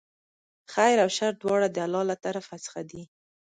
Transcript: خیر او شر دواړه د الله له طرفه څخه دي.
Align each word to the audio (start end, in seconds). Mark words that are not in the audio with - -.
خیر 0.73 0.97
او 1.03 1.09
شر 1.17 1.33
دواړه 1.41 1.67
د 1.71 1.77
الله 1.85 2.03
له 2.09 2.15
طرفه 2.25 2.55
څخه 2.65 2.81
دي. 2.89 3.03